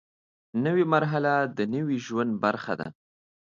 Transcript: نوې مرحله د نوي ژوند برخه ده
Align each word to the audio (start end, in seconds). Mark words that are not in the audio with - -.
نوې 0.65 0.83
مرحله 0.93 1.33
د 1.57 1.59
نوي 1.75 1.97
ژوند 2.05 2.31
برخه 2.43 2.73
ده 2.79 2.87